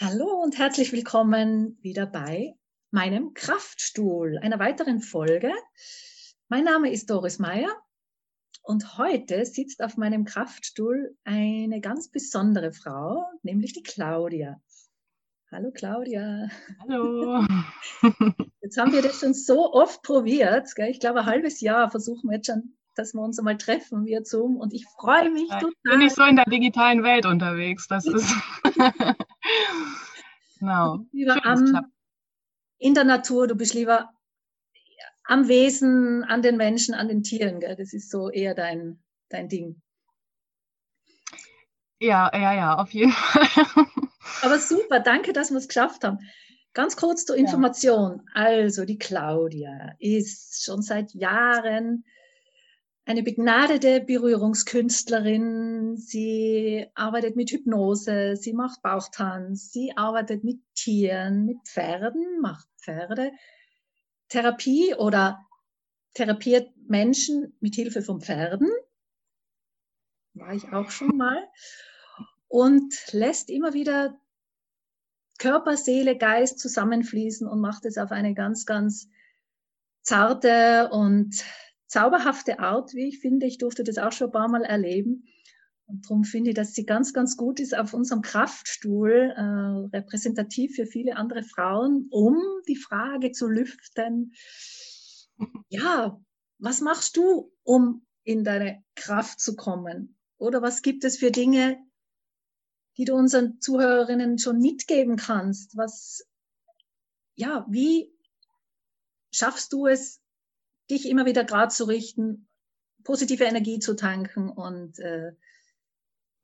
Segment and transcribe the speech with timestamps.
[0.00, 2.54] Hallo und herzlich willkommen wieder bei
[2.92, 5.52] meinem Kraftstuhl, einer weiteren Folge.
[6.48, 7.68] Mein Name ist Doris Meyer
[8.62, 14.60] und heute sitzt auf meinem Kraftstuhl eine ganz besondere Frau, nämlich die Claudia.
[15.50, 16.48] Hallo Claudia.
[16.78, 17.44] Hallo.
[18.62, 20.72] Jetzt haben wir das schon so oft probiert.
[20.76, 20.90] Gell?
[20.90, 24.22] Ich glaube, ein halbes Jahr versuchen wir jetzt schon, dass wir uns einmal treffen via
[24.22, 25.72] Zoom und ich freue mich ja, total.
[25.72, 27.88] Ich bin nicht so in der digitalen Welt unterwegs.
[27.88, 28.32] Das ist.
[30.58, 31.00] genau.
[31.12, 31.92] Lieber am,
[32.78, 34.10] in der Natur, du bist lieber
[35.24, 37.60] am Wesen, an den Menschen, an den Tieren.
[37.60, 37.76] Gell?
[37.76, 39.82] Das ist so eher dein, dein Ding.
[42.00, 43.66] Ja, ja, ja, auf jeden Fall.
[44.42, 46.18] Aber super, danke, dass wir es geschafft haben.
[46.72, 48.22] Ganz kurz zur Information.
[48.34, 48.42] Ja.
[48.42, 52.04] Also, die Claudia ist schon seit Jahren
[53.08, 55.96] eine begnadete Berührungskünstlerin.
[55.96, 63.32] Sie arbeitet mit Hypnose, sie macht Bauchtanz, sie arbeitet mit Tieren, mit Pferden, macht Pferde,
[64.28, 65.46] Therapie oder
[66.12, 68.68] therapiert Menschen mit Hilfe von Pferden.
[70.34, 71.48] War ich auch schon mal.
[72.46, 74.20] Und lässt immer wieder
[75.38, 79.08] Körper, Seele, Geist zusammenfließen und macht es auf eine ganz, ganz
[80.02, 81.42] zarte und
[81.88, 83.46] zauberhafte Art, wie ich finde.
[83.46, 85.24] Ich durfte das auch schon ein paar Mal erleben.
[85.86, 90.76] Und darum finde ich, dass sie ganz, ganz gut ist auf unserem Kraftstuhl, äh, repräsentativ
[90.76, 92.36] für viele andere Frauen, um
[92.68, 94.34] die Frage zu lüften,
[95.68, 96.20] ja,
[96.58, 100.18] was machst du, um in deine Kraft zu kommen?
[100.36, 101.78] Oder was gibt es für Dinge,
[102.98, 105.76] die du unseren Zuhörerinnen schon mitgeben kannst?
[105.76, 106.26] Was,
[107.34, 108.12] ja, wie
[109.32, 110.20] schaffst du es,
[110.90, 112.48] dich immer wieder gerade zu richten,
[113.04, 115.32] positive Energie zu tanken und äh,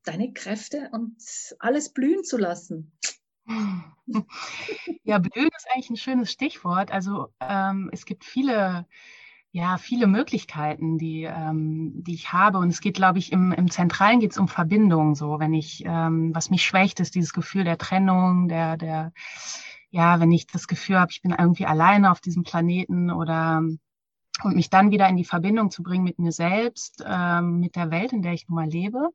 [0.04, 1.16] deine Kräfte und
[1.58, 2.92] alles blühen zu lassen.
[5.02, 6.90] Ja, blühen ist eigentlich ein schönes Stichwort.
[6.90, 8.86] Also ähm, es gibt viele,
[9.50, 12.58] ja, viele Möglichkeiten, die, ähm, die ich habe.
[12.58, 15.14] Und es geht, glaube ich, im, im Zentralen geht es um Verbindung.
[15.14, 19.12] So, wenn ich, ähm, was mich schwächt, ist dieses Gefühl der Trennung, der, der,
[19.90, 23.62] ja, wenn ich das Gefühl habe, ich bin irgendwie alleine auf diesem Planeten oder
[24.42, 27.90] und mich dann wieder in die Verbindung zu bringen mit mir selbst, ähm, mit der
[27.90, 29.10] Welt, in der ich nun mal lebe.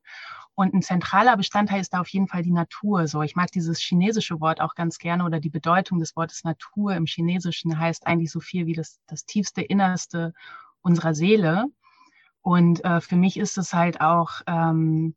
[0.56, 3.08] Und ein zentraler Bestandteil ist da auf jeden Fall die Natur.
[3.08, 6.96] So, ich mag dieses chinesische Wort auch ganz gerne oder die Bedeutung des Wortes Natur
[6.96, 10.34] im Chinesischen heißt eigentlich so viel wie das, das tiefste Innerste
[10.82, 11.66] unserer Seele.
[12.42, 15.16] Und äh, für mich ist es halt auch ähm,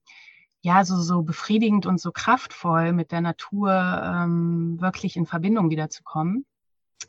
[0.62, 3.72] ja so so befriedigend und so kraftvoll mit der Natur
[4.04, 6.44] ähm, wirklich in Verbindung wiederzukommen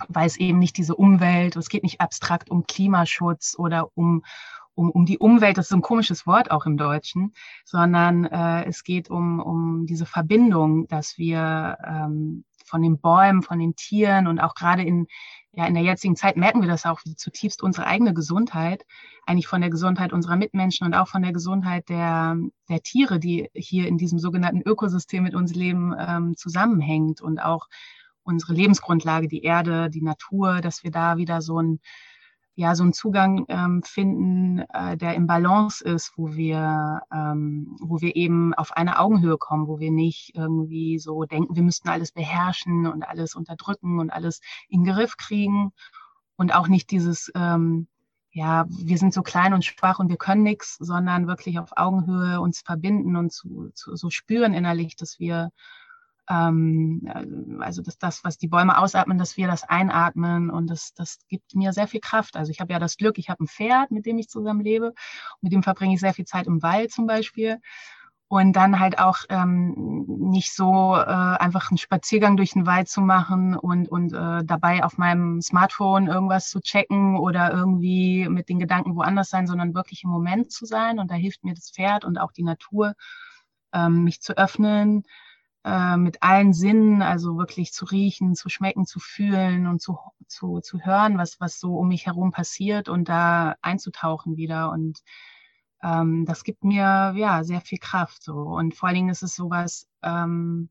[0.08, 4.24] weil es eben nicht diese Umwelt, es geht nicht abstrakt um Klimaschutz oder um,
[4.76, 7.34] um, um die Umwelt, das ist ein komisches Wort auch im Deutschen,
[7.64, 13.60] sondern äh, es geht um, um diese Verbindung, dass wir ähm, von den Bäumen, von
[13.60, 15.08] den Tieren und auch gerade in,
[15.52, 18.86] ja, in der jetzigen Zeit merken wir das auch, zutiefst unsere eigene Gesundheit,
[19.26, 22.36] eigentlich von der Gesundheit unserer Mitmenschen und auch von der Gesundheit der,
[22.70, 27.68] der Tiere, die hier in diesem sogenannten Ökosystem mit uns leben, ähm, zusammenhängt und auch
[28.24, 31.80] unsere Lebensgrundlage, die Erde, die Natur, dass wir da wieder so ein
[32.56, 38.00] ja so einen Zugang ähm, finden, äh, der im Balance ist, wo wir ähm, wo
[38.02, 42.12] wir eben auf eine Augenhöhe kommen, wo wir nicht irgendwie so denken, wir müssten alles
[42.12, 44.40] beherrschen und alles unterdrücken und alles
[44.70, 45.72] in den Griff kriegen.
[46.36, 47.88] Und auch nicht dieses ähm,
[48.34, 52.42] ja, wir sind so klein und schwach und wir können nichts, sondern wirklich auf Augenhöhe
[52.42, 55.52] uns verbinden und zu, zu, so spüren innerlich, dass wir
[56.30, 60.94] ähm, äh, also dass das, was die Bäume ausatmen, dass wir das einatmen und das,
[60.94, 62.36] das gibt mir sehr viel Kraft.
[62.36, 64.94] Also ich habe ja das Glück, ich habe ein Pferd, mit dem ich zusammen lebe,
[65.42, 67.60] mit dem verbringe ich sehr viel Zeit im Wald zum Beispiel
[68.34, 73.02] und dann halt auch ähm, nicht so äh, einfach einen Spaziergang durch den Wald zu
[73.02, 78.58] machen und, und äh, dabei auf meinem Smartphone irgendwas zu checken oder irgendwie mit den
[78.58, 80.98] Gedanken woanders sein, sondern wirklich im Moment zu sein.
[80.98, 82.96] Und da hilft mir das Pferd und auch die Natur,
[83.72, 85.04] ähm, mich zu öffnen,
[85.64, 90.60] äh, mit allen Sinnen, also wirklich zu riechen, zu schmecken, zu fühlen und zu, zu,
[90.60, 94.72] zu hören, was, was so um mich herum passiert und da einzutauchen wieder.
[94.72, 95.00] Und
[95.82, 98.24] ähm, das gibt mir ja sehr viel Kraft.
[98.24, 98.34] So.
[98.34, 100.70] Und vor allen Dingen ist es sowas, ähm,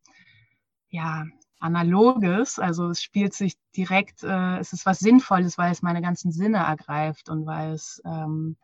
[0.89, 1.27] ja,
[1.63, 6.33] Analoges, also es spielt sich direkt, äh, es ist was Sinnvolles, weil es meine ganzen
[6.33, 8.57] Sinne ergreift und weil es, ähm,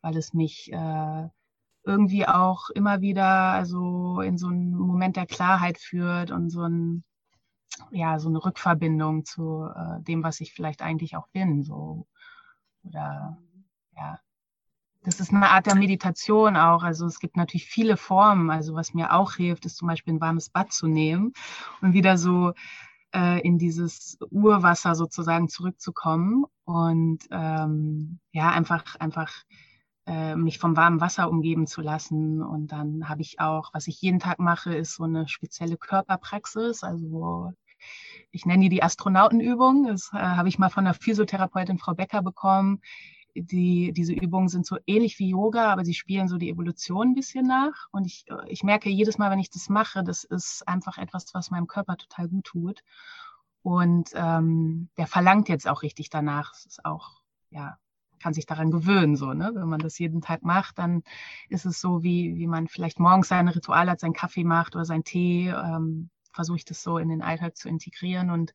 [0.00, 1.28] weil es mich äh,
[1.86, 7.04] irgendwie auch immer wieder also in so einen Moment der Klarheit führt und so ein
[7.90, 12.06] ja so eine Rückverbindung zu äh, dem, was ich vielleicht eigentlich auch bin, so
[12.82, 13.38] oder
[13.96, 14.20] ja
[15.06, 16.82] das ist eine Art der Meditation auch.
[16.82, 18.50] Also es gibt natürlich viele Formen.
[18.50, 21.32] Also was mir auch hilft, ist zum Beispiel ein warmes Bad zu nehmen
[21.80, 22.54] und wieder so
[23.14, 29.32] äh, in dieses Urwasser sozusagen zurückzukommen und ähm, ja, einfach, einfach
[30.06, 32.42] äh, mich vom warmen Wasser umgeben zu lassen.
[32.42, 36.82] Und dann habe ich auch, was ich jeden Tag mache, ist so eine spezielle Körperpraxis,
[36.82, 37.52] also
[38.30, 39.86] ich nenne die die Astronautenübung.
[39.86, 42.80] Das äh, habe ich mal von der Physiotherapeutin Frau Becker bekommen.
[43.34, 47.14] Die, diese Übungen sind so ähnlich wie Yoga, aber sie spielen so die Evolution ein
[47.14, 47.88] bisschen nach.
[47.92, 51.50] Und ich, ich merke jedes Mal, wenn ich das mache, das ist einfach etwas, was
[51.50, 52.80] meinem Körper total gut tut.
[53.62, 56.52] Und ähm, der verlangt jetzt auch richtig danach.
[56.54, 57.20] Es ist auch,
[57.50, 57.78] ja,
[58.20, 59.52] kann sich daran gewöhnen, so, ne?
[59.54, 61.02] Wenn man das jeden Tag macht, dann
[61.48, 64.84] ist es so, wie, wie man vielleicht morgens sein Ritual hat, seinen Kaffee macht oder
[64.84, 65.48] seinen Tee.
[65.48, 68.54] Ähm, Versuche ich das so in den Alltag zu integrieren und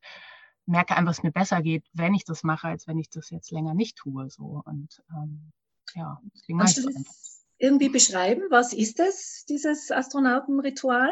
[0.67, 3.51] merke einfach, es mir besser geht, wenn ich das mache, als wenn ich das jetzt
[3.51, 4.29] länger nicht tue.
[4.29, 4.61] So.
[4.65, 5.51] Und ähm,
[5.95, 8.43] ja, deswegen Kannst du das irgendwie beschreiben?
[8.49, 11.09] Was ist das, dieses Astronautenritual?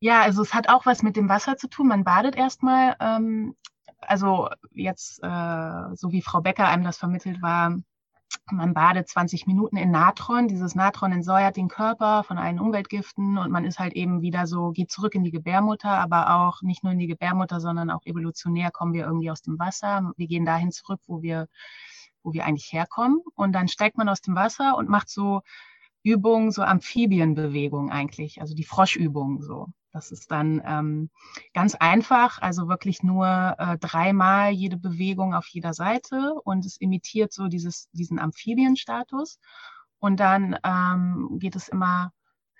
[0.00, 1.88] Ja, also es hat auch was mit dem Wasser zu tun.
[1.88, 3.56] Man badet erstmal, ähm,
[4.00, 7.76] also jetzt, äh, so wie Frau Becker einem das vermittelt war,
[8.50, 10.48] man badet 20 Minuten in Natron.
[10.48, 14.70] Dieses Natron entsäuert den Körper von allen Umweltgiften und man ist halt eben wieder so,
[14.70, 18.70] geht zurück in die Gebärmutter, aber auch nicht nur in die Gebärmutter, sondern auch evolutionär
[18.70, 20.12] kommen wir irgendwie aus dem Wasser.
[20.16, 21.48] Wir gehen dahin zurück, wo wir,
[22.22, 23.20] wo wir eigentlich herkommen.
[23.34, 25.42] Und dann steigt man aus dem Wasser und macht so
[26.02, 29.68] Übungen, so Amphibienbewegungen eigentlich, also die Froschübungen so.
[29.92, 31.10] Das ist dann ähm,
[31.54, 37.32] ganz einfach, also wirklich nur äh, dreimal jede Bewegung auf jeder Seite und es imitiert
[37.32, 39.38] so dieses, diesen Amphibienstatus.
[39.98, 42.12] Und dann ähm, geht es immer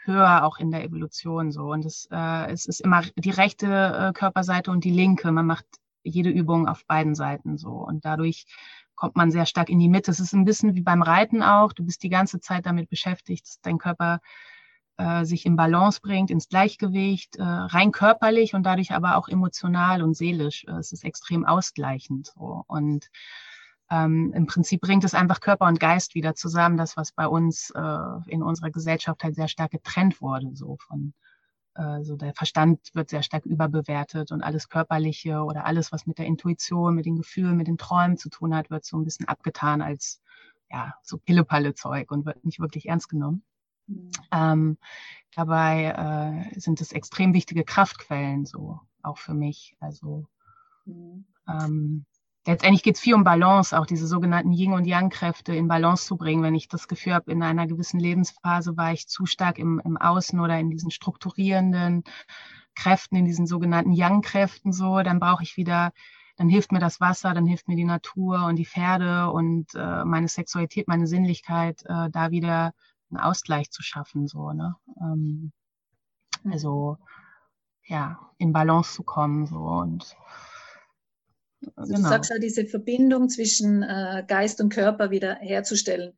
[0.04, 1.70] höher auch in der Evolution so.
[1.70, 5.30] Und es, äh, es ist immer die rechte äh, Körperseite und die linke.
[5.30, 5.66] Man macht
[6.02, 7.70] jede Übung auf beiden Seiten so.
[7.70, 8.46] Und dadurch
[8.96, 10.10] kommt man sehr stark in die Mitte.
[10.10, 11.72] Es ist ein bisschen wie beim Reiten auch.
[11.72, 14.20] Du bist die ganze Zeit damit beschäftigt, dass dein Körper
[14.98, 20.02] äh, sich in Balance bringt, ins Gleichgewicht, äh, rein körperlich und dadurch aber auch emotional
[20.02, 20.64] und seelisch.
[20.64, 22.32] Äh, es ist extrem ausgleichend.
[22.34, 22.64] So.
[22.66, 23.08] Und
[23.90, 27.70] ähm, im Prinzip bringt es einfach Körper und Geist wieder zusammen, das, was bei uns
[27.70, 31.14] äh, in unserer Gesellschaft halt sehr stark getrennt wurde, so von
[31.74, 36.18] äh, so der Verstand wird sehr stark überbewertet und alles Körperliche oder alles, was mit
[36.18, 39.28] der Intuition, mit den Gefühlen, mit den Träumen zu tun hat, wird so ein bisschen
[39.28, 40.20] abgetan als
[40.70, 43.44] ja so Pillepalle-Zeug und wird nicht wirklich ernst genommen.
[44.32, 44.78] Ähm,
[45.34, 49.76] dabei äh, sind es extrem wichtige Kraftquellen, so auch für mich.
[49.80, 50.26] Also
[50.84, 51.24] mhm.
[51.48, 52.04] ähm,
[52.46, 56.16] letztendlich geht es viel um Balance, auch diese sogenannten Yin- und Yang-Kräfte in Balance zu
[56.16, 56.42] bringen.
[56.42, 59.96] Wenn ich das Gefühl habe, in einer gewissen Lebensphase war ich zu stark im, im
[59.96, 62.04] Außen oder in diesen strukturierenden
[62.74, 65.92] Kräften, in diesen sogenannten Yang-Kräften so, dann brauche ich wieder
[66.38, 70.04] dann hilft mir das Wasser, dann hilft mir die Natur und die Pferde und äh,
[70.04, 72.74] meine Sexualität, meine Sinnlichkeit, äh, da wieder
[73.10, 74.76] einen Ausgleich zu schaffen, so, ne?
[75.00, 75.52] Ähm,
[76.42, 76.52] mhm.
[76.52, 76.98] also
[77.84, 80.16] ja, in Balance zu kommen, so und
[81.74, 82.08] also genau.
[82.08, 86.16] Du sagst ja, diese Verbindung zwischen äh, Geist und Körper wieder herzustellen,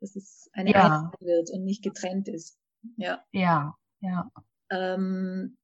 [0.00, 0.84] dass es eine ja.
[0.84, 2.58] Einheit wird und nicht getrennt ist.
[2.96, 3.22] Ja.
[3.32, 4.30] Ja, ja.
[4.70, 5.56] Ähm,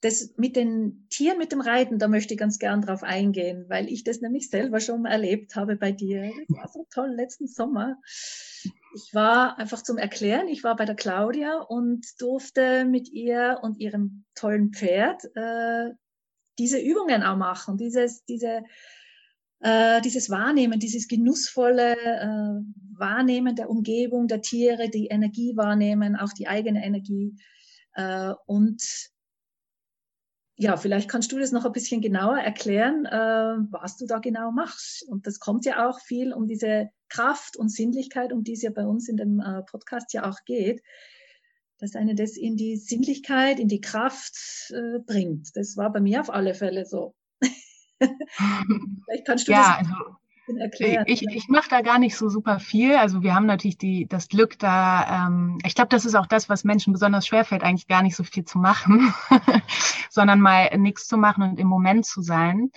[0.00, 3.88] das mit den Tieren, mit dem Reiten, da möchte ich ganz gern drauf eingehen, weil
[3.88, 6.30] ich das nämlich selber schon erlebt habe bei dir.
[6.48, 7.96] Das war so toll letzten Sommer.
[8.94, 13.78] Ich war einfach zum Erklären, ich war bei der Claudia und durfte mit ihr und
[13.78, 15.90] ihrem tollen Pferd äh,
[16.58, 18.62] diese Übungen auch machen, dieses, diese,
[19.60, 26.32] äh, dieses Wahrnehmen, dieses genussvolle äh, Wahrnehmen der Umgebung, der Tiere, die Energie wahrnehmen, auch
[26.32, 27.36] die eigene Energie.
[27.94, 28.82] Äh, und
[30.60, 34.50] ja, vielleicht kannst du das noch ein bisschen genauer erklären, äh, was du da genau
[34.50, 35.04] machst.
[35.08, 38.70] Und das kommt ja auch viel um diese Kraft und Sinnlichkeit, um die es ja
[38.70, 40.82] bei uns in dem äh, Podcast ja auch geht,
[41.78, 44.36] dass eine das in die Sinnlichkeit, in die Kraft
[44.70, 45.50] äh, bringt.
[45.54, 47.14] Das war bei mir auf alle Fälle so.
[48.00, 50.18] vielleicht kannst du ja, das also
[50.56, 51.04] erklären.
[51.06, 52.94] Ich, ich mache da gar nicht so super viel.
[52.96, 56.48] Also wir haben natürlich die, das Glück da, ähm, ich glaube, das ist auch das,
[56.48, 59.12] was Menschen besonders schwerfällt, eigentlich gar nicht so viel zu machen,
[60.18, 62.72] sondern mal nichts zu machen und im Moment zu sein.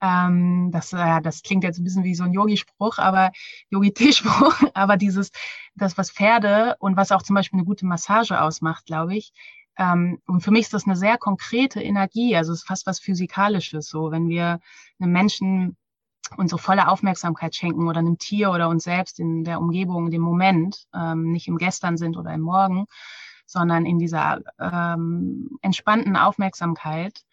[0.00, 3.32] Ähm, das, äh, das klingt jetzt ein bisschen wie so ein Yogi-Spruch, aber
[3.68, 5.30] Yogi-Tee-Spruch, aber dieses,
[5.74, 9.32] das, was Pferde und was auch zum Beispiel eine gute Massage ausmacht, glaube ich,
[9.78, 12.98] ähm, und für mich ist das eine sehr konkrete Energie, also es ist fast was
[12.98, 13.88] Physikalisches.
[13.88, 14.60] So, wenn wir
[14.98, 15.76] einem Menschen
[16.38, 20.86] unsere volle Aufmerksamkeit schenken oder einem Tier oder uns selbst in der Umgebung, dem Moment,
[20.94, 22.86] ähm, nicht im Gestern sind oder im Morgen,
[23.46, 27.24] sondern in dieser ähm, entspannten Aufmerksamkeit,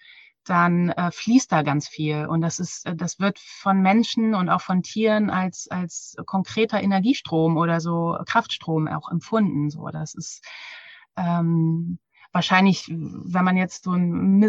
[0.46, 2.26] dann äh, fließt da ganz viel.
[2.26, 6.82] Und das ist, äh, das wird von Menschen und auch von Tieren als, als konkreter
[6.82, 9.70] Energiestrom oder so Kraftstrom auch empfunden.
[9.70, 10.46] So, das ist
[11.16, 12.00] ähm,
[12.32, 14.42] wahrscheinlich, wenn man jetzt so ein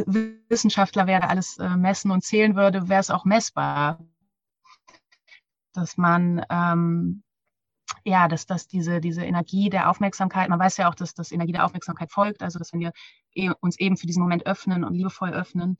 [0.49, 4.01] Wissenschaftler wäre, alles äh, messen und zählen würde, wäre es auch messbar.
[5.73, 7.23] Dass man ähm,
[8.05, 11.53] ja, dass, dass diese, diese Energie der Aufmerksamkeit, man weiß ja auch, dass das Energie
[11.53, 12.93] der Aufmerksamkeit folgt, also dass wenn wir
[13.35, 15.79] e, uns eben für diesen Moment öffnen und liebevoll öffnen,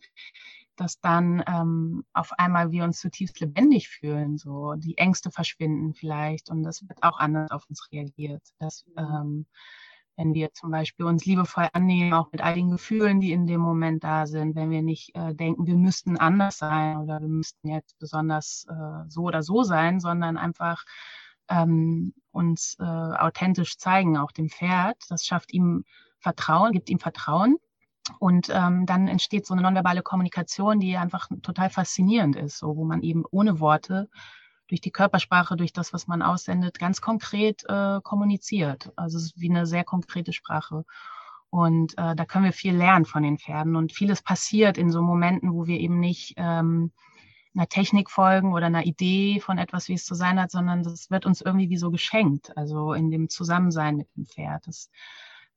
[0.77, 6.51] dass dann ähm, auf einmal wir uns zutiefst lebendig fühlen, so die Ängste verschwinden vielleicht
[6.51, 8.43] und das wird auch anders auf uns reagiert.
[8.59, 9.47] Dass, ähm,
[10.17, 13.61] wenn wir zum Beispiel uns liebevoll annehmen, auch mit all den Gefühlen, die in dem
[13.61, 17.69] Moment da sind, wenn wir nicht äh, denken, wir müssten anders sein oder wir müssten
[17.69, 20.85] jetzt besonders äh, so oder so sein, sondern einfach
[21.49, 24.97] ähm, uns äh, authentisch zeigen, auch dem Pferd.
[25.09, 25.85] Das schafft ihm
[26.19, 27.57] Vertrauen, gibt ihm Vertrauen.
[28.19, 32.85] Und ähm, dann entsteht so eine nonverbale Kommunikation, die einfach total faszinierend ist, so wo
[32.85, 34.11] man eben ohne Worte
[34.69, 38.93] durch die Körpersprache, durch das, was man aussendet, ganz konkret äh, kommuniziert.
[38.97, 40.85] Also es ist wie eine sehr konkrete Sprache.
[41.51, 43.77] Und äh, da können wir viel lernen von den Pferden.
[43.77, 46.93] Und vieles passiert in so Momenten, wo wir eben nicht ähm,
[47.55, 51.11] einer Technik folgen oder einer Idee von etwas, wie es zu sein hat, sondern das
[51.11, 54.67] wird uns irgendwie wie so geschenkt, also in dem Zusammensein mit dem Pferd.
[54.67, 54.91] Das,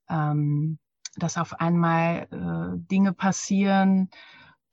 [0.10, 0.77] ähm,
[1.16, 4.10] dass auf einmal äh, Dinge passieren,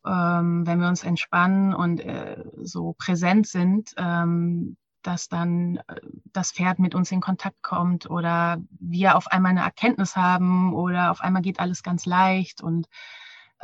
[0.07, 6.01] ähm, wenn wir uns entspannen und äh, so präsent sind, ähm, dass dann äh,
[6.33, 11.11] das Pferd mit uns in Kontakt kommt oder wir auf einmal eine Erkenntnis haben oder
[11.11, 12.89] auf einmal geht alles ganz leicht und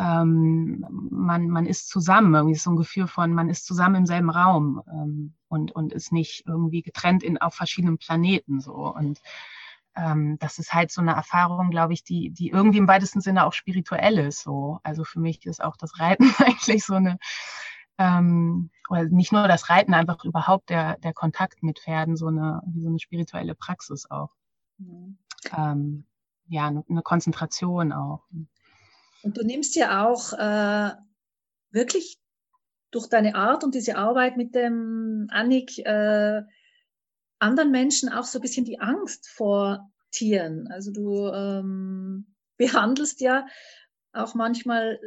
[0.01, 4.31] ähm, man, man ist zusammen, irgendwie so ein Gefühl von, man ist zusammen im selben
[4.31, 8.73] Raum ähm, und, und ist nicht irgendwie getrennt in, auf verschiedenen Planeten so.
[8.73, 9.21] Und
[9.95, 13.45] ähm, das ist halt so eine Erfahrung, glaube ich, die, die irgendwie im weitesten Sinne
[13.45, 14.43] auch spirituell ist.
[14.43, 14.79] So.
[14.85, 17.19] Also für mich ist auch das Reiten eigentlich so eine,
[17.99, 22.63] ähm, oder nicht nur das Reiten, einfach überhaupt der, der Kontakt mit Pferden, so eine,
[22.67, 24.31] wie so eine spirituelle Praxis auch.
[24.79, 25.19] Mhm.
[25.55, 26.07] Ähm,
[26.49, 28.27] ja, eine Konzentration auch.
[29.23, 30.95] Und du nimmst ja auch äh,
[31.71, 32.19] wirklich
[32.91, 36.43] durch deine Art und diese Arbeit mit dem Annik äh,
[37.39, 40.69] anderen Menschen auch so ein bisschen die Angst vor Tieren.
[40.69, 43.47] Also du ähm, behandelst ja
[44.13, 44.99] auch manchmal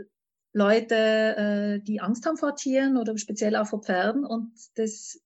[0.53, 5.19] Leute, äh, die Angst haben vor Tieren oder speziell auch vor Pferden und das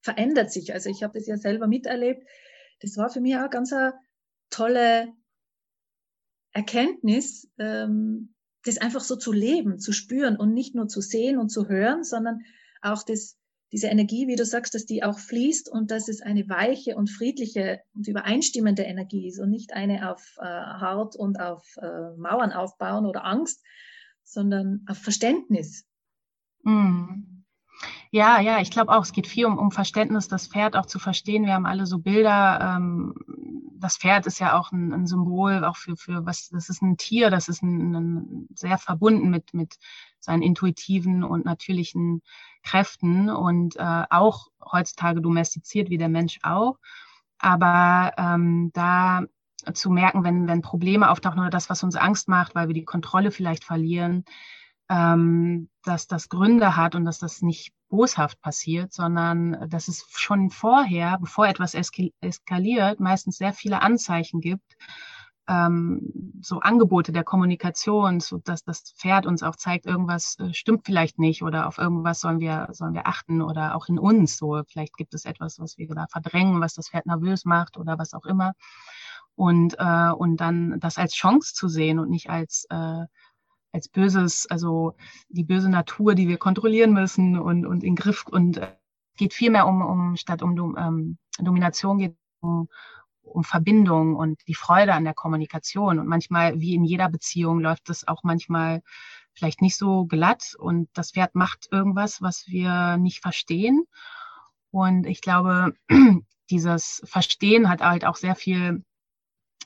[0.00, 0.72] verändert sich.
[0.72, 2.26] Also ich habe das ja selber miterlebt.
[2.80, 3.94] Das war für mich auch ganz eine
[4.50, 5.12] tolle
[6.52, 11.48] Erkenntnis, ähm, das einfach so zu leben, zu spüren und nicht nur zu sehen und
[11.48, 12.42] zu hören, sondern
[12.80, 13.38] auch das,
[13.72, 17.10] diese Energie, wie du sagst, dass die auch fließt und dass es eine weiche und
[17.10, 22.52] friedliche und übereinstimmende Energie ist und nicht eine auf äh, hart und auf äh, Mauern
[22.52, 23.64] aufbauen oder Angst,
[24.22, 25.86] sondern auf Verständnis.
[26.62, 27.31] Mm.
[28.10, 30.98] Ja, ja, ich glaube auch, es geht viel um, um Verständnis, das Pferd auch zu
[30.98, 31.46] verstehen.
[31.46, 33.14] Wir haben alle so Bilder, ähm,
[33.78, 36.96] das Pferd ist ja auch ein, ein, Symbol auch für, für was, das ist ein
[36.96, 39.78] Tier, das ist ein, ein sehr verbunden mit, mit
[40.20, 42.22] seinen intuitiven und natürlichen
[42.62, 46.78] Kräften und äh, auch heutzutage domestiziert wie der Mensch auch.
[47.38, 49.22] Aber ähm, da
[49.74, 52.84] zu merken, wenn, wenn Probleme auftauchen oder das, was uns Angst macht, weil wir die
[52.84, 54.24] Kontrolle vielleicht verlieren,
[54.92, 60.50] ähm, dass das Gründe hat und dass das nicht boshaft passiert, sondern dass es schon
[60.50, 64.76] vorher, bevor etwas eskaliert, meistens sehr viele Anzeichen gibt,
[65.48, 70.84] ähm, so Angebote der Kommunikation, so dass das Pferd uns auch zeigt, irgendwas äh, stimmt
[70.84, 74.62] vielleicht nicht oder auf irgendwas sollen wir, sollen wir achten oder auch in uns so.
[74.68, 78.12] Vielleicht gibt es etwas, was wir da verdrängen, was das Pferd nervös macht oder was
[78.12, 78.52] auch immer.
[79.34, 83.06] Und, äh, und dann das als Chance zu sehen und nicht als äh,
[83.72, 84.94] als böses, also
[85.28, 88.76] die böse Natur, die wir kontrollieren müssen und, und in Griff und äh,
[89.16, 92.68] geht viel mehr um, um statt um ähm, Domination geht um,
[93.22, 95.98] um Verbindung und die Freude an der Kommunikation.
[95.98, 98.82] Und manchmal, wie in jeder Beziehung, läuft das auch manchmal
[99.34, 103.84] vielleicht nicht so glatt und das Pferd macht irgendwas, was wir nicht verstehen.
[104.70, 105.74] Und ich glaube,
[106.50, 108.84] dieses Verstehen hat halt auch sehr viel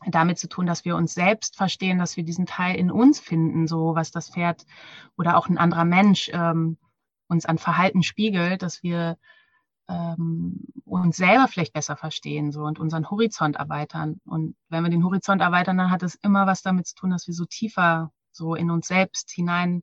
[0.07, 3.67] damit zu tun, dass wir uns selbst verstehen, dass wir diesen Teil in uns finden,
[3.67, 4.67] so was das Pferd
[5.17, 6.77] oder auch ein anderer Mensch ähm,
[7.29, 9.17] uns an Verhalten spiegelt, dass wir
[9.89, 14.21] ähm, uns selber vielleicht besser verstehen so und unseren Horizont erweitern.
[14.25, 17.27] Und wenn wir den Horizont erweitern, dann hat es immer was damit zu tun, dass
[17.27, 19.83] wir so tiefer so in uns selbst hineinkommen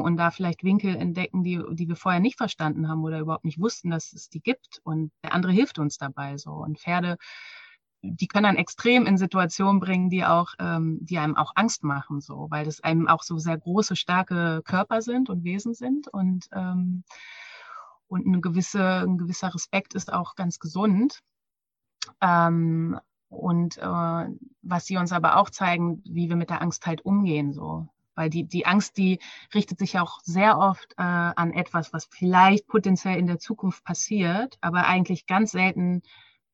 [0.00, 3.60] und da vielleicht Winkel entdecken, die, die wir vorher nicht verstanden haben oder überhaupt nicht
[3.60, 4.80] wussten, dass es die gibt.
[4.84, 6.50] Und der andere hilft uns dabei so.
[6.52, 7.16] Und Pferde
[8.12, 12.20] die können dann extrem in Situationen bringen, die auch, ähm, die einem auch Angst machen,
[12.20, 16.48] so, weil das einem auch so sehr große, starke Körper sind und Wesen sind und
[16.52, 17.04] ähm,
[18.06, 21.20] und eine gewisse, ein gewisser Respekt ist auch ganz gesund.
[22.20, 24.26] Ähm, und äh,
[24.62, 27.88] was sie uns aber auch zeigen, wie wir mit der Angst halt umgehen, so.
[28.14, 29.18] Weil die, die Angst, die
[29.52, 34.56] richtet sich auch sehr oft äh, an etwas, was vielleicht potenziell in der Zukunft passiert,
[34.60, 36.02] aber eigentlich ganz selten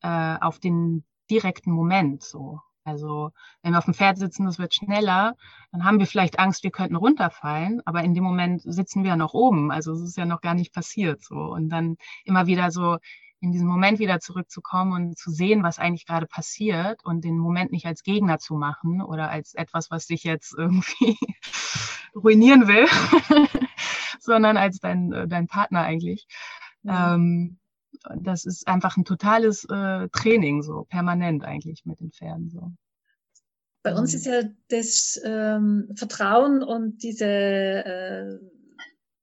[0.01, 2.61] äh, auf den direkten Moment so.
[2.85, 3.31] Also
[3.63, 5.37] wenn wir auf dem Pferd sitzen, das wird schneller,
[5.71, 9.35] dann haben wir vielleicht Angst, wir könnten runterfallen, aber in dem Moment sitzen wir noch
[9.35, 9.71] oben.
[9.71, 11.37] Also es ist ja noch gar nicht passiert so.
[11.37, 12.99] Und dann immer wieder so
[13.41, 17.73] in diesen Moment wieder zurückzukommen und zu sehen, was eigentlich gerade passiert und den Moment
[17.73, 21.17] nicht als Gegner zu machen oder als etwas, was dich jetzt irgendwie
[22.15, 22.87] ruinieren will,
[24.21, 26.27] sondern als dein, äh, dein Partner eigentlich.
[26.83, 27.15] Ja.
[27.15, 27.60] Ähm,
[28.17, 32.51] das ist einfach ein totales äh, Training, so permanent eigentlich mit den Pferden.
[32.51, 32.73] So.
[33.83, 34.19] Bei uns mhm.
[34.19, 38.39] ist ja das ähm, Vertrauen und diese, äh,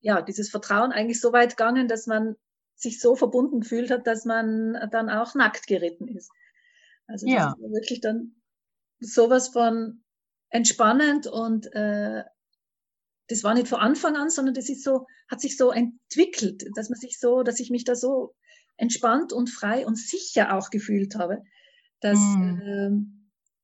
[0.01, 2.36] ja, dieses Vertrauen eigentlich so weit gegangen, dass man
[2.75, 6.31] sich so verbunden gefühlt hat, dass man dann auch nackt geritten ist.
[7.07, 7.51] Also das ja.
[7.51, 8.36] ist wirklich dann
[9.00, 10.03] sowas von
[10.50, 12.24] entspannend und äh,
[13.27, 16.89] das war nicht von Anfang an, sondern das ist so, hat sich so entwickelt, dass
[16.89, 18.36] man sich so, dass ich mich da so
[18.77, 21.43] entspannt und frei und sicher auch gefühlt habe,
[22.00, 22.62] dass mm.
[22.62, 22.89] äh,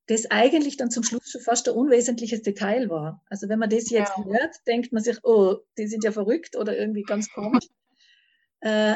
[0.07, 3.23] das eigentlich dann zum Schluss schon fast ein unwesentliches Detail war.
[3.29, 4.25] Also wenn man das jetzt ja.
[4.25, 7.67] hört, denkt man sich, oh, die sind ja verrückt oder irgendwie ganz komisch.
[8.59, 8.95] äh,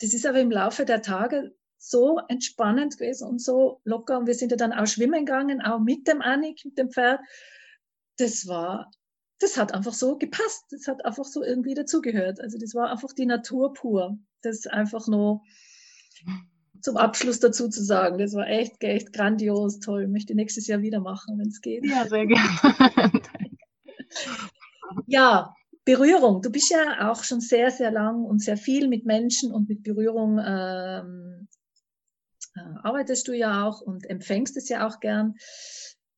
[0.00, 4.18] das ist aber im Laufe der Tage so entspannend gewesen und so locker.
[4.18, 7.20] Und wir sind ja dann auch schwimmen gegangen, auch mit dem Annik, mit dem Pferd.
[8.18, 8.90] Das war,
[9.38, 10.64] das hat einfach so gepasst.
[10.70, 12.40] Das hat einfach so irgendwie dazugehört.
[12.40, 15.42] Also das war einfach die Natur pur das einfach nur
[16.82, 18.18] zum Abschluss dazu zu sagen.
[18.18, 20.04] Das war echt, echt grandios, toll.
[20.04, 21.86] Ich möchte nächstes Jahr wieder machen, wenn es geht.
[21.86, 23.12] Ja, sehr gerne.
[25.06, 26.42] ja, Berührung.
[26.42, 29.82] Du bist ja auch schon sehr, sehr lang und sehr viel mit Menschen und mit
[29.82, 31.48] Berührung ähm,
[32.54, 35.34] äh, arbeitest du ja auch und empfängst es ja auch gern.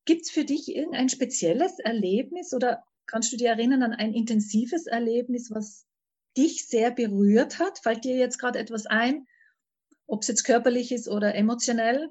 [0.05, 4.85] Gibt es für dich irgendein spezielles Erlebnis oder kannst du dir erinnern an ein intensives
[4.87, 5.85] Erlebnis, was
[6.37, 7.79] dich sehr berührt hat?
[7.79, 9.27] Fällt dir jetzt gerade etwas ein,
[10.07, 12.09] ob es jetzt körperlich ist oder emotionell?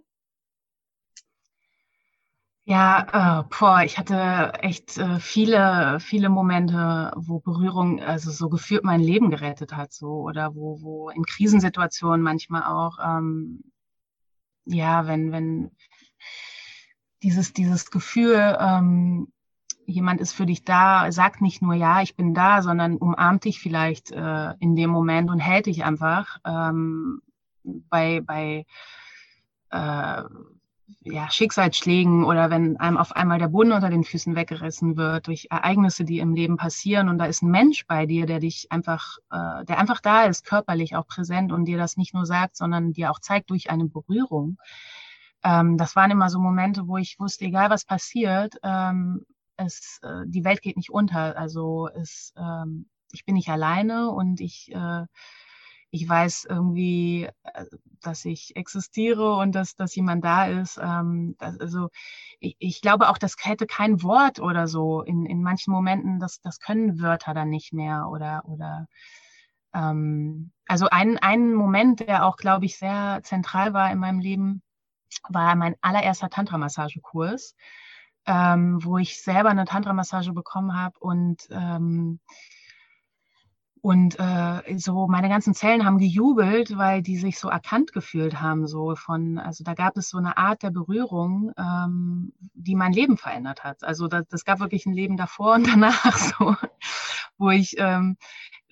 [2.67, 8.85] Ja, äh, boah, ich hatte echt äh, viele, viele Momente, wo Berührung, also so gefühlt
[8.85, 13.63] mein Leben gerettet hat, so oder wo, wo in Krisensituationen manchmal auch, ähm,
[14.65, 15.73] ja, wenn, wenn
[17.23, 19.31] dieses, dieses Gefühl, ähm,
[19.87, 23.61] jemand ist für dich da, sagt nicht nur ja, ich bin da, sondern umarmt dich
[23.61, 27.21] vielleicht äh, in dem Moment und hält dich einfach ähm,
[27.63, 28.67] bei, bei
[29.71, 30.23] äh,
[31.07, 35.49] ja, Schicksalsschlägen oder wenn einem auf einmal der Boden unter den Füßen weggerissen wird durch
[35.51, 39.19] Ereignisse, die im Leben passieren und da ist ein Mensch bei dir, der dich einfach,
[39.31, 42.93] äh, der einfach da ist, körperlich auch präsent und dir das nicht nur sagt, sondern
[42.93, 44.59] dir auch zeigt durch eine Berührung.
[45.43, 50.23] Ähm, das waren immer so Momente, wo ich wusste, egal was passiert, ähm, es, äh,
[50.27, 51.37] die Welt geht nicht unter.
[51.37, 55.07] Also es, ähm, ich bin nicht alleine und ich, äh,
[55.91, 57.65] ich weiß irgendwie, äh,
[58.03, 60.79] dass ich existiere und dass, dass jemand da ist.
[60.83, 61.89] Ähm, das, also
[62.41, 65.03] ich, ich glaube auch, das hätte kein Wort oder so.
[65.03, 68.89] In, in manchen Momenten, das, das können Wörter dann nicht mehr oder, oder
[69.75, 74.63] ähm, also ein, ein Moment, der auch, glaube ich, sehr zentral war in meinem Leben,
[75.29, 77.55] war mein allererster Tantra-Massagekurs
[78.27, 82.21] ähm, wo ich selber eine Tantra-Massage bekommen habe und ähm,
[83.85, 88.67] und äh, so meine ganzen Zellen haben gejubelt, weil die sich so erkannt gefühlt haben,
[88.67, 93.19] so von, also da gab es so eine Art der Berührung, ähm, die mein Leben
[93.19, 93.85] verändert hat.
[93.85, 96.57] Also das, das gab wirklich ein Leben davor und danach, so,
[97.39, 98.17] wo ich ähm,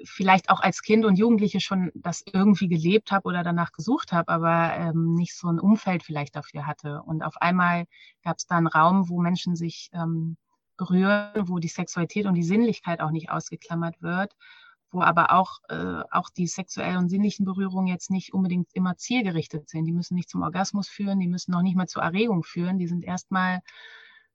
[0.04, 4.28] vielleicht auch als Kind und Jugendliche schon das irgendwie gelebt habe oder danach gesucht habe,
[4.32, 7.02] aber ähm, nicht so ein Umfeld vielleicht dafür hatte.
[7.02, 7.86] Und auf einmal
[8.22, 10.36] gab es da einen Raum, wo Menschen sich ähm,
[10.76, 14.34] berühren, wo die Sexualität und die Sinnlichkeit auch nicht ausgeklammert wird,
[14.90, 19.68] wo aber auch, äh, auch die sexuellen und sinnlichen Berührungen jetzt nicht unbedingt immer zielgerichtet
[19.68, 19.84] sind.
[19.86, 22.88] Die müssen nicht zum Orgasmus führen, die müssen noch nicht mal zur Erregung führen, die
[22.88, 23.60] sind erstmal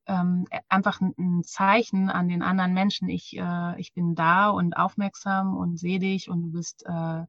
[0.08, 5.56] ähm, einfach ein, Zeichen an den anderen Menschen, ich, äh, ich bin da und aufmerksam
[5.56, 7.24] und sehe dich und du bist, äh,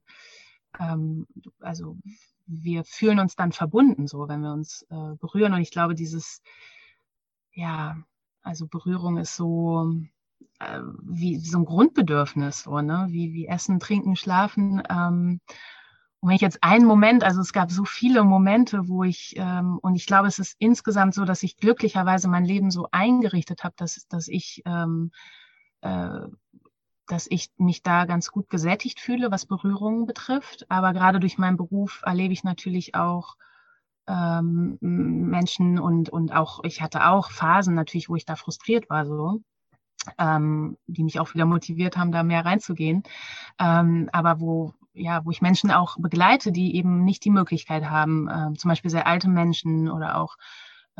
[0.79, 1.27] ähm,
[1.59, 1.97] also
[2.47, 5.53] wir fühlen uns dann verbunden, so wenn wir uns äh, berühren.
[5.53, 6.41] Und ich glaube, dieses,
[7.53, 7.97] ja,
[8.41, 9.93] also Berührung ist so
[10.59, 13.07] äh, wie so ein Grundbedürfnis, so, ne?
[13.09, 14.81] wie, wie Essen, Trinken, Schlafen.
[14.89, 15.41] Ähm,
[16.21, 19.79] Und wenn ich jetzt einen Moment, also es gab so viele Momente, wo ich, ähm,
[19.81, 23.75] und ich glaube, es ist insgesamt so, dass ich glücklicherweise mein Leben so eingerichtet habe,
[23.77, 25.11] dass, dass ich, ähm,
[25.81, 26.27] äh,
[27.07, 30.69] dass ich mich da ganz gut gesättigt fühle, was Berührungen betrifft.
[30.69, 33.37] Aber gerade durch meinen Beruf erlebe ich natürlich auch
[34.07, 39.05] ähm, Menschen und, und auch, ich hatte auch Phasen natürlich, wo ich da frustriert war,
[39.05, 39.41] so
[40.17, 43.03] ähm, die mich auch wieder motiviert haben, da mehr reinzugehen.
[43.59, 48.27] Ähm, aber wo, ja, wo ich Menschen auch begleite, die eben nicht die Möglichkeit haben,
[48.27, 50.35] äh, zum Beispiel sehr alte Menschen oder auch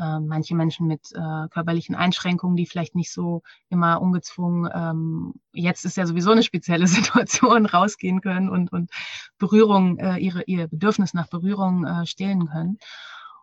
[0.00, 5.84] äh, manche Menschen mit äh, körperlichen Einschränkungen, die vielleicht nicht so immer ungezwungen, ähm, jetzt
[5.84, 8.90] ist ja sowieso eine spezielle Situation, rausgehen können und, und
[9.38, 12.78] Berührung, äh, ihre, ihr Bedürfnis nach Berührung äh, stillen können.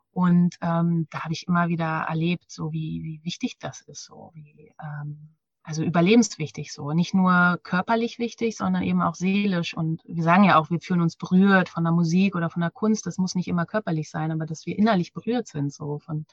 [0.09, 4.31] Und ähm, da habe ich immer wieder erlebt, so wie, wie wichtig das ist, so
[4.33, 5.36] wie ähm,
[5.67, 6.93] also überlebenswichtig so.
[6.93, 9.75] Nicht nur körperlich wichtig, sondern eben auch seelisch.
[9.75, 12.71] Und wir sagen ja auch, wir fühlen uns berührt von der Musik oder von der
[12.71, 13.05] Kunst.
[13.05, 16.25] Das muss nicht immer körperlich sein, aber dass wir innerlich berührt sind, so von,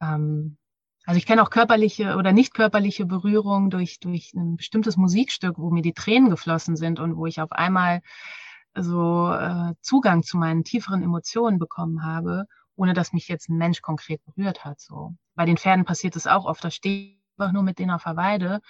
[0.00, 0.56] ähm,
[1.04, 5.68] also ich kenne auch körperliche oder nicht körperliche Berührung durch, durch ein bestimmtes Musikstück, wo
[5.68, 8.00] mir die Tränen geflossen sind und wo ich auf einmal
[8.74, 13.82] so äh, Zugang zu meinen tieferen Emotionen bekommen habe, ohne dass mich jetzt ein Mensch
[13.82, 14.80] konkret berührt hat.
[14.80, 15.16] So.
[15.34, 18.60] Bei den Pferden passiert es auch oft, da stehe einfach nur mit denen auf Weide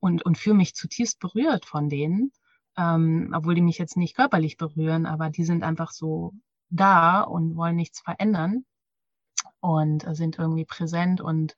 [0.00, 2.32] und, und fühle mich zutiefst berührt von denen,
[2.76, 6.32] ähm, obwohl die mich jetzt nicht körperlich berühren, aber die sind einfach so
[6.70, 8.64] da und wollen nichts verändern
[9.60, 11.56] und sind irgendwie präsent und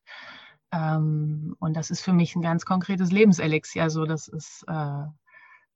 [0.72, 3.90] ähm, und das ist für mich ein ganz konkretes Lebenselixier.
[3.90, 5.04] So, das ist äh,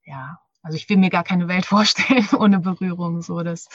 [0.06, 3.22] ja, also ich will mir gar keine Welt vorstellen ohne Berührung.
[3.22, 3.68] So, das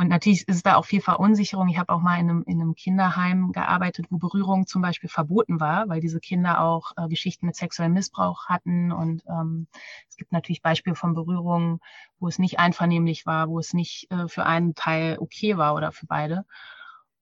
[0.00, 1.68] und natürlich ist da auch viel Verunsicherung.
[1.68, 5.60] Ich habe auch mal in einem, in einem Kinderheim gearbeitet, wo Berührung zum Beispiel verboten
[5.60, 8.92] war, weil diese Kinder auch äh, Geschichten mit sexuellem Missbrauch hatten.
[8.92, 9.66] Und ähm,
[10.08, 11.80] es gibt natürlich Beispiele von Berührungen,
[12.18, 15.92] wo es nicht einvernehmlich war, wo es nicht äh, für einen Teil okay war oder
[15.92, 16.46] für beide.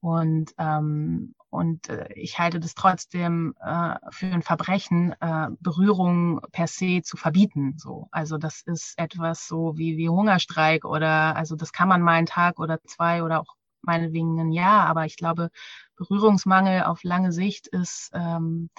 [0.01, 6.67] Und, ähm, und äh, ich halte das trotzdem äh, für ein Verbrechen, äh, Berührung per
[6.67, 7.75] se zu verbieten.
[7.77, 12.13] So, also das ist etwas so wie wie Hungerstreik oder also das kann man mal
[12.13, 15.49] einen Tag oder zwei oder auch meinetwegen ein Jahr, aber ich glaube
[15.97, 18.69] Berührungsmangel auf lange Sicht ist ähm,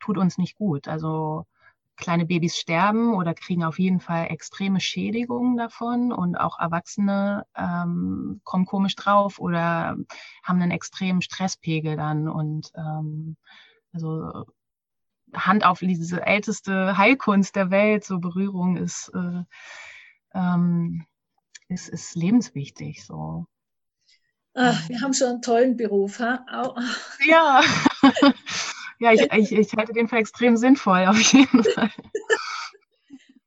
[0.00, 0.88] tut uns nicht gut.
[0.88, 1.46] Also
[1.96, 8.40] kleine Babys sterben oder kriegen auf jeden Fall extreme Schädigungen davon und auch Erwachsene ähm,
[8.44, 9.96] kommen komisch drauf oder
[10.42, 13.36] haben einen extremen Stresspegel dann und ähm,
[13.92, 14.44] also
[15.32, 19.42] Hand auf diese älteste Heilkunst der Welt, so Berührung ist, äh,
[20.34, 21.06] ähm,
[21.68, 23.04] ist, ist lebenswichtig.
[23.04, 23.46] So.
[24.54, 26.20] Ach, wir haben schon einen tollen Beruf.
[26.20, 26.44] Ha?
[27.26, 27.62] Ja.
[29.04, 31.90] Ja, ich, ich, ich halte den für extrem sinnvoll, auf jeden Fall.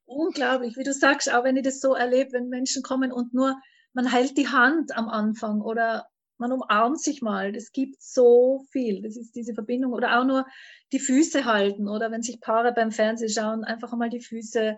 [0.06, 3.56] Unglaublich, wie du sagst, auch wenn ich das so erlebe, wenn Menschen kommen und nur,
[3.93, 6.06] man hält die Hand am Anfang oder
[6.38, 7.52] man umarmt sich mal.
[7.52, 9.02] Das gibt so viel.
[9.02, 9.93] Das ist diese Verbindung.
[9.93, 10.46] Oder auch nur
[10.91, 11.88] die Füße halten.
[11.88, 14.78] Oder wenn sich Paare beim Fernsehen schauen, einfach einmal die Füße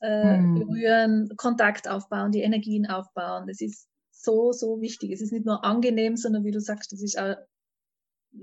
[0.00, 0.54] äh, hm.
[0.54, 3.46] berühren, Kontakt aufbauen, die Energien aufbauen.
[3.46, 5.12] Das ist so, so wichtig.
[5.12, 7.36] Es ist nicht nur angenehm, sondern wie du sagst, das ist auch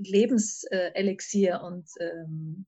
[0.01, 2.65] Lebenselixier und ähm,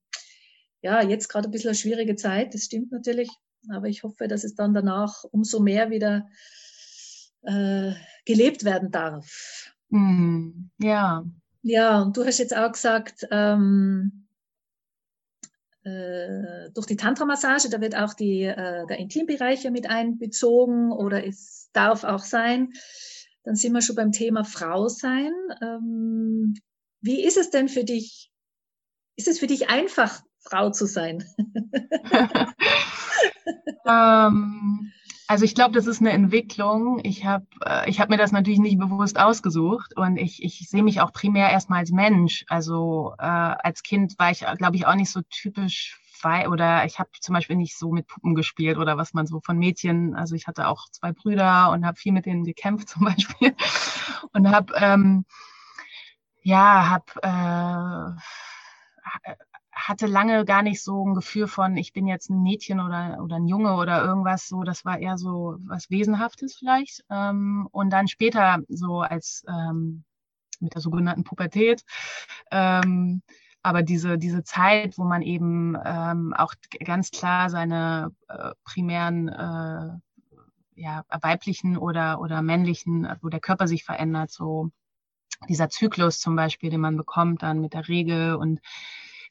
[0.82, 3.30] ja, jetzt gerade ein bisschen eine schwierige Zeit, das stimmt natürlich,
[3.70, 6.28] aber ich hoffe, dass es dann danach umso mehr wieder
[7.42, 7.94] äh,
[8.26, 9.74] gelebt werden darf.
[9.90, 11.26] Mm, ja.
[11.62, 14.28] Ja, und du hast jetzt auch gesagt, ähm,
[15.84, 21.26] äh, durch die Tantra-Massage, da wird auch die, äh, der Intimbereich ja mit einbezogen oder
[21.26, 22.74] es darf auch sein.
[23.44, 25.32] Dann sind wir schon beim Thema Frau sein.
[25.62, 26.56] Ähm,
[27.01, 28.31] wie ist es denn für dich?
[29.15, 31.23] Ist es für dich einfach, Frau zu sein?
[33.88, 34.91] ähm,
[35.27, 36.99] also ich glaube, das ist eine Entwicklung.
[37.03, 41.01] Ich habe äh, hab mir das natürlich nicht bewusst ausgesucht und ich, ich sehe mich
[41.01, 42.45] auch primär erstmal als Mensch.
[42.47, 45.99] Also äh, als Kind war ich, glaube ich, auch nicht so typisch
[46.49, 49.60] oder ich habe zum Beispiel nicht so mit Puppen gespielt oder was man so von
[49.60, 53.55] Mädchen, also ich hatte auch zwei Brüder und habe viel mit denen gekämpft zum Beispiel
[54.34, 55.25] und habe ähm,
[56.45, 58.15] ja, hab, äh,
[59.71, 63.38] hatte lange gar nicht so ein Gefühl von, ich bin jetzt ein Mädchen oder, oder
[63.38, 64.63] ein Junge oder irgendwas so.
[64.63, 67.03] Das war eher so was Wesenhaftes vielleicht.
[67.10, 70.03] Ähm, und dann später so als ähm,
[70.60, 71.84] mit der sogenannten Pubertät.
[72.51, 73.23] Ähm,
[73.63, 76.53] aber diese, diese Zeit, wo man eben ähm, auch
[76.84, 79.89] ganz klar seine äh, primären äh,
[80.75, 84.69] ja, weiblichen oder, oder männlichen, wo der Körper sich verändert, so
[85.50, 88.36] dieser Zyklus zum Beispiel, den man bekommt dann mit der Regel.
[88.36, 88.60] Und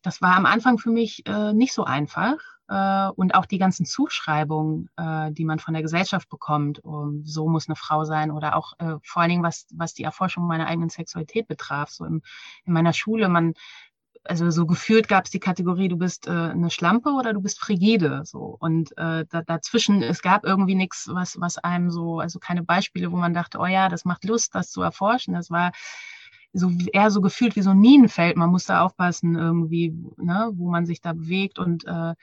[0.02, 2.36] das war am Anfang für mich äh, nicht so einfach.
[2.68, 7.48] äh, und auch die ganzen Zuschreibungen, äh, die man von der Gesellschaft bekommt, um, so
[7.48, 10.66] muss eine Frau sein oder auch äh, vor allen Dingen was was die Erforschung meiner
[10.66, 11.90] eigenen Sexualität betraf.
[11.90, 12.22] So im,
[12.64, 13.54] in meiner Schule, man
[14.24, 17.60] also so gefühlt gab es die Kategorie, du bist äh, eine Schlampe oder du bist
[17.60, 18.22] frigide.
[18.24, 18.56] So.
[18.58, 23.12] Und äh, da, dazwischen, es gab irgendwie nichts, was, was einem so, also keine Beispiele,
[23.12, 25.34] wo man dachte, oh ja, das macht Lust, das zu erforschen.
[25.34, 25.72] Das war
[26.52, 28.36] so eher so gefühlt wie so ein Minenfeld.
[28.36, 31.58] Man musste aufpassen, irgendwie, ne, wo man sich da bewegt.
[31.58, 32.14] Und äh,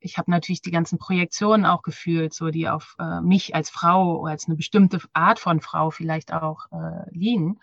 [0.00, 4.24] ich habe natürlich die ganzen Projektionen auch gefühlt, so die auf äh, mich als Frau,
[4.24, 7.60] als eine bestimmte Art von Frau vielleicht auch äh, liegen.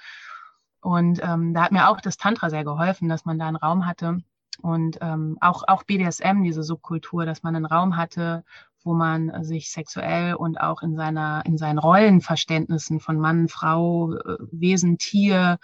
[0.87, 3.85] Und ähm, da hat mir auch das Tantra sehr geholfen, dass man da einen Raum
[3.85, 4.19] hatte.
[4.61, 8.45] Und ähm, auch, auch BDSM, diese Subkultur, dass man einen Raum hatte,
[8.85, 14.37] wo man sich sexuell und auch in seiner, in seinen Rollenverständnissen von Mann, Frau, äh,
[14.53, 15.57] Wesen, Tier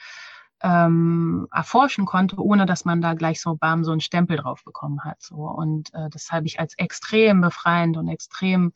[0.62, 5.06] ähm, erforschen konnte, ohne dass man da gleich so bam so einen Stempel drauf bekommen
[5.06, 5.22] hat.
[5.22, 5.38] So.
[5.38, 8.74] Und äh, das habe ich als extrem befreiend und extrem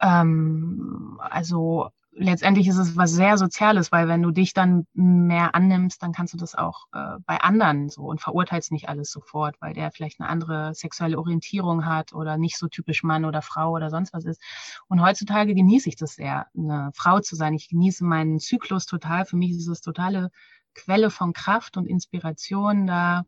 [0.00, 6.02] ähm, also letztendlich ist es was sehr Soziales, weil wenn du dich dann mehr annimmst,
[6.02, 9.72] dann kannst du das auch äh, bei anderen so und verurteilst nicht alles sofort, weil
[9.74, 13.90] der vielleicht eine andere sexuelle Orientierung hat oder nicht so typisch Mann oder Frau oder
[13.90, 14.42] sonst was ist.
[14.88, 17.54] Und heutzutage genieße ich das sehr, eine Frau zu sein.
[17.54, 19.24] Ich genieße meinen Zyklus total.
[19.24, 20.30] Für mich ist es totale
[20.74, 23.24] Quelle von Kraft und Inspiration, da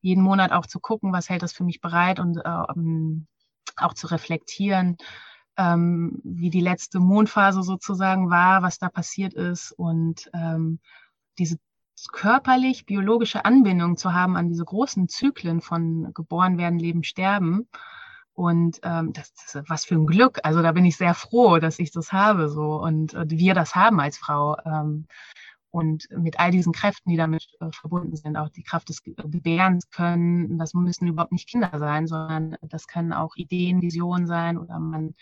[0.00, 3.22] jeden Monat auch zu gucken, was hält das für mich bereit und äh,
[3.76, 4.96] auch zu reflektieren
[5.56, 10.78] ähm, wie die letzte Mondphase sozusagen war, was da passiert ist und ähm,
[11.38, 11.58] diese
[12.10, 17.68] körperlich biologische Anbindung zu haben an diese großen Zyklen von geboren werden, leben, sterben.
[18.34, 20.40] Und ähm, das, das was für ein Glück.
[20.42, 23.74] Also da bin ich sehr froh, dass ich das habe so und äh, wir das
[23.74, 24.56] haben als Frau.
[24.64, 25.06] Ähm,
[25.72, 29.88] und mit all diesen Kräften, die damit äh, verbunden sind, auch die Kraft des Gebärens
[29.90, 34.78] können, das müssen überhaupt nicht Kinder sein, sondern das können auch Ideen, Visionen sein oder
[34.78, 35.14] man,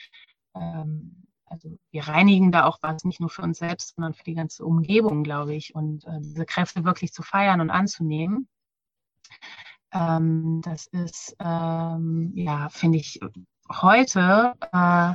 [0.56, 4.34] ähm, also wir reinigen da auch was, nicht nur für uns selbst, sondern für die
[4.34, 5.74] ganze Umgebung, glaube ich.
[5.76, 8.48] Und äh, diese Kräfte wirklich zu feiern und anzunehmen,
[9.92, 13.20] ähm, das ist, ähm, ja, finde ich
[13.70, 15.14] heute äh,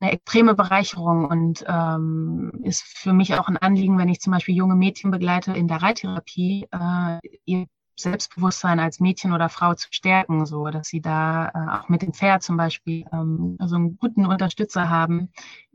[0.00, 4.54] eine extreme Bereicherung und ähm, ist für mich auch ein Anliegen, wenn ich zum Beispiel
[4.54, 7.66] junge Mädchen begleite in der Reittherapie, äh, ihr
[7.98, 12.14] Selbstbewusstsein als Mädchen oder Frau zu stärken, so dass sie da äh, auch mit dem
[12.14, 15.30] Pferd zum Beispiel ähm, so einen guten Unterstützer haben,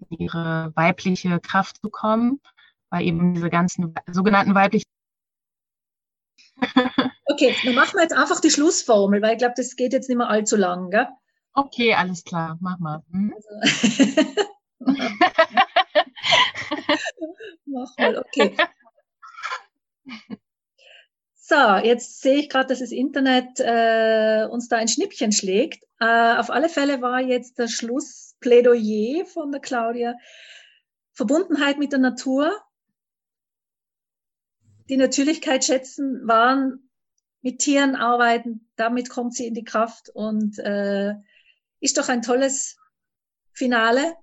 [0.09, 2.41] in ihre weibliche Kraft zu kommen,
[2.89, 4.85] weil eben diese ganzen sogenannten weiblichen
[7.25, 10.17] Okay, dann machen wir jetzt einfach die Schlussformel, weil ich glaube, das geht jetzt nicht
[10.17, 10.89] mehr allzu lang.
[10.89, 11.07] Gell?
[11.56, 13.02] Okay, alles klar, mach mal.
[13.12, 13.34] Hm?
[13.34, 13.50] Also,
[17.65, 18.58] mach mal, okay.
[21.34, 25.84] So, jetzt sehe ich gerade, dass das Internet äh, uns da ein Schnippchen schlägt.
[26.00, 30.15] Äh, auf alle Fälle war jetzt das Schlussplädoyer von der Claudia
[31.13, 32.52] Verbundenheit mit der Natur,
[34.89, 36.89] die Natürlichkeit schätzen, waren
[37.41, 41.13] mit Tieren arbeiten, damit kommt sie in die Kraft und äh,
[41.86, 42.78] ist doch ein tolles
[43.54, 44.15] Finale.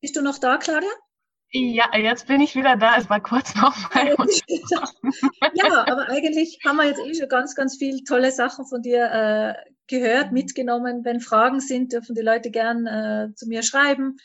[0.00, 0.88] Bist du noch da, Claudia?
[1.50, 2.96] Ja, jetzt bin ich wieder da.
[2.96, 4.16] Es war kurz noch mal.
[5.54, 9.04] ja, aber eigentlich haben wir jetzt eh schon ganz, ganz viel tolle Sachen von dir
[9.04, 11.04] äh, gehört, mitgenommen.
[11.04, 14.16] Wenn Fragen sind, dürfen die Leute gern äh, zu mir schreiben.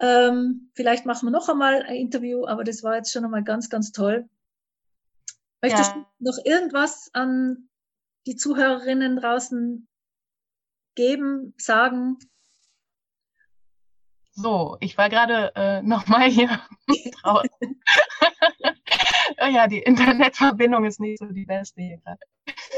[0.00, 3.68] Ähm, vielleicht machen wir noch einmal ein Interview, aber das war jetzt schon einmal ganz,
[3.68, 4.28] ganz toll.
[5.60, 6.06] Möchtest ja.
[6.18, 7.68] du noch irgendwas an
[8.26, 9.87] die Zuhörerinnen draußen
[10.98, 12.18] geben, sagen?
[14.32, 16.60] So, ich war gerade äh, nochmal hier
[17.22, 17.80] draußen.
[19.52, 22.20] ja, die Internetverbindung ist nicht so die beste hier gerade.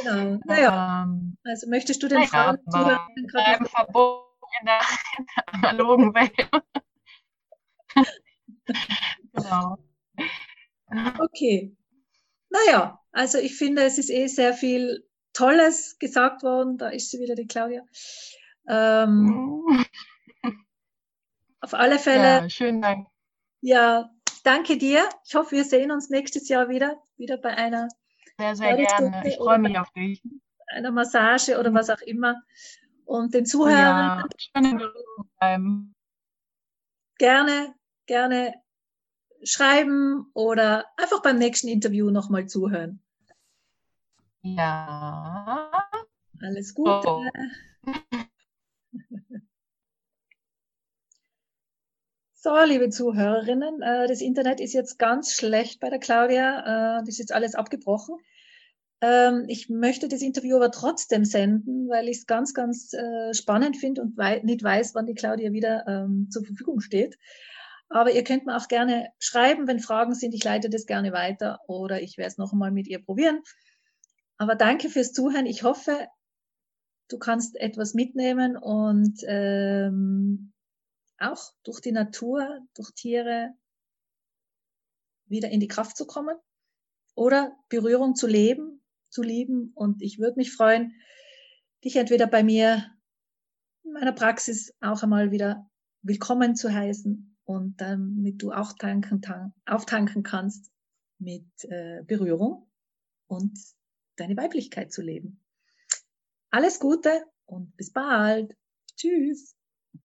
[0.03, 0.39] Genau.
[0.45, 1.05] Naja.
[1.05, 3.01] Ähm, also möchtest du den Frauen zuhören?
[3.33, 4.27] Gerade verboten
[4.61, 4.81] in der,
[5.17, 6.51] in der analogen Welt.
[9.33, 9.79] genau.
[11.19, 11.75] Okay.
[12.51, 16.79] Naja, also ich finde, es ist eh sehr viel Tolles gesagt worden.
[16.79, 17.83] Da ist sie wieder, die Claudia.
[18.69, 19.85] Ähm,
[21.61, 22.43] auf alle Fälle.
[22.43, 23.09] Ja, schönen Dank.
[23.61, 24.11] Ja,
[24.45, 25.09] danke dir.
[25.27, 27.88] Ich hoffe, wir sehen uns nächstes Jahr wieder, wieder bei einer.
[28.38, 29.23] Sehr, sehr gerne.
[29.27, 30.23] Ich freue mich auf dich.
[30.69, 31.75] Einer Massage oder mhm.
[31.75, 32.43] was auch immer.
[33.05, 34.25] Und den Zuhörern.
[35.40, 35.59] Ja,
[37.19, 37.75] gerne,
[38.07, 38.55] gerne
[39.43, 43.03] schreiben oder einfach beim nächsten Interview nochmal zuhören.
[44.42, 45.70] Ja.
[46.40, 47.09] Alles Gute.
[47.09, 47.24] Oh.
[52.42, 56.61] So, liebe Zuhörerinnen, äh, das Internet ist jetzt ganz schlecht bei der Claudia.
[56.61, 58.16] Äh, das ist jetzt alles abgebrochen.
[59.03, 63.76] Ähm, ich möchte das Interview aber trotzdem senden, weil ich es ganz, ganz äh, spannend
[63.76, 67.18] finde und nicht weiß, wann die Claudia wieder ähm, zur Verfügung steht.
[67.90, 70.33] Aber ihr könnt mir auch gerne schreiben, wenn Fragen sind.
[70.33, 73.42] Ich leite das gerne weiter oder ich werde es noch einmal mit ihr probieren.
[74.40, 75.44] Aber danke fürs Zuhören.
[75.44, 76.09] Ich hoffe,
[77.11, 80.55] du kannst etwas mitnehmen und ähm,
[81.18, 83.50] auch durch die Natur, durch Tiere
[85.26, 86.38] wieder in die Kraft zu kommen
[87.14, 89.72] oder Berührung zu leben, zu lieben.
[89.74, 90.94] Und ich würde mich freuen,
[91.85, 92.87] dich entweder bei mir
[93.85, 99.53] in meiner Praxis auch einmal wieder willkommen zu heißen und damit du auch tanken, tank,
[99.66, 100.72] auftanken kannst
[101.18, 102.70] mit äh, Berührung
[103.26, 103.59] und
[104.21, 105.41] deine Weiblichkeit zu leben.
[106.51, 108.57] Alles Gute und bis bald.
[108.97, 109.57] Tschüss.